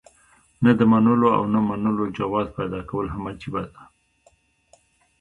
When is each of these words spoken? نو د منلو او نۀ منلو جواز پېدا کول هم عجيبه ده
نو 0.61 0.69
د 0.79 0.81
منلو 0.91 1.27
او 1.37 1.43
نۀ 1.53 1.59
منلو 1.69 2.05
جواز 2.17 2.47
پېدا 2.57 2.79
کول 2.89 3.05
هم 3.13 3.23
عجيبه 3.31 3.61
ده 3.73 3.81